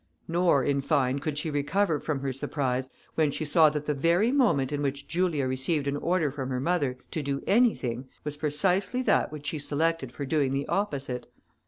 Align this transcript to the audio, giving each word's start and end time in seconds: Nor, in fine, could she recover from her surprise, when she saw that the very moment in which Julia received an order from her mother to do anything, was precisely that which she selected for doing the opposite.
Nor, 0.27 0.63
in 0.63 0.81
fine, 0.81 1.19
could 1.19 1.37
she 1.37 1.51
recover 1.51 1.99
from 1.99 2.21
her 2.21 2.33
surprise, 2.33 2.89
when 3.13 3.29
she 3.29 3.45
saw 3.45 3.69
that 3.69 3.85
the 3.85 3.93
very 3.93 4.31
moment 4.31 4.71
in 4.71 4.81
which 4.81 5.07
Julia 5.07 5.45
received 5.45 5.85
an 5.85 5.95
order 5.95 6.31
from 6.31 6.49
her 6.49 6.59
mother 6.59 6.97
to 7.11 7.21
do 7.21 7.43
anything, 7.45 8.09
was 8.23 8.35
precisely 8.35 9.03
that 9.03 9.31
which 9.31 9.45
she 9.45 9.59
selected 9.59 10.11
for 10.11 10.25
doing 10.25 10.53
the 10.53 10.67
opposite. 10.67 11.27